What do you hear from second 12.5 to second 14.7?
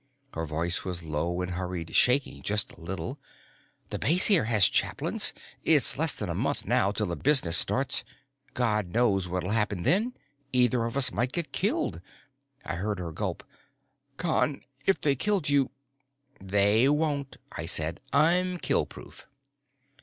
I heard her gulp. "Con,